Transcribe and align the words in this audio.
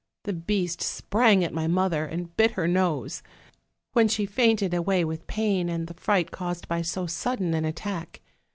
The 0.23 0.33
beast 0.33 0.81
sprang 0.81 1.43
at 1.43 1.53
my 1.53 1.67
mother, 1.67 2.05
and 2.07 2.35
bit 2.35 2.53
her 2.53 2.67
nose, 2.67 3.21
when 3.93 4.07
she 4.07 4.25
fainted 4.25 4.73
away 4.73 5.05
with 5.05 5.27
pain, 5.27 5.69
and 5.69 5.85
the 5.85 5.93
fright 5.93 6.31
caused 6.31 6.67
by 6.67 6.81
so 6.81 7.05
sudden 7.05 7.53
an 7.53 7.65
attack. 7.65 8.19